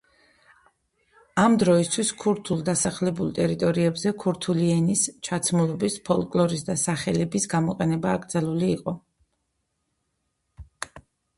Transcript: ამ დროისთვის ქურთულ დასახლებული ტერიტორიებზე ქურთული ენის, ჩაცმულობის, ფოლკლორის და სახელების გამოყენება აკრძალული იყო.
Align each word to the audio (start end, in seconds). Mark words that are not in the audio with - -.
ამ 1.41 1.55
დროისთვის 1.63 2.07
ქურთულ 2.21 2.61
დასახლებული 2.69 3.35
ტერიტორიებზე 3.39 4.13
ქურთული 4.23 4.69
ენის, 4.77 5.03
ჩაცმულობის, 5.29 5.97
ფოლკლორის 6.09 6.65
და 6.71 6.77
სახელების 6.85 7.45
გამოყენება 7.53 8.15
აკრძალული 8.21 8.71
იყო. 8.79 8.95